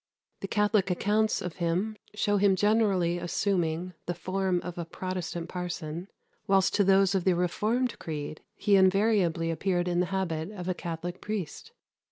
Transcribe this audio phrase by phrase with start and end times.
[0.39, 6.07] The Catholic accounts of him show him generally assuming the form of a Protestant parson;
[6.47, 10.73] whilst to those of the reformed creed he invariably appeared in the habit of a
[10.73, 11.71] Catholic priest.